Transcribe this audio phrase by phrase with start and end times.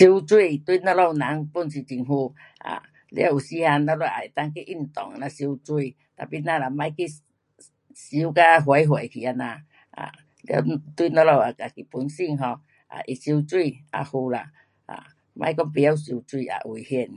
[0.00, 2.14] 游泳对我们人 pun 是很好
[2.70, 2.82] ，um
[3.16, 7.08] 了有时啊我们也能够去运动这样游泳，tapi 咱就别
[7.96, 9.62] 去游到远远去这样。
[9.96, 10.14] um
[10.94, 12.60] 对我们自己本身 um，
[12.90, 14.52] 会游泳好啦
[14.88, 15.94] ，um 别讲不会游
[16.30, 17.08] 泳，也危险。